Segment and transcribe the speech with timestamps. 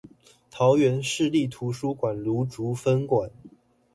[0.49, 3.29] 桃園市立圖書館蘆竹分館